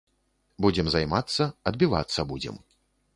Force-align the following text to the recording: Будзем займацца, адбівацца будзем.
Будзем 0.65 0.89
займацца, 0.95 1.47
адбівацца 1.73 2.19
будзем. 2.33 2.57